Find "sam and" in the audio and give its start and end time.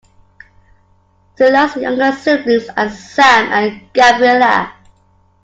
2.89-3.93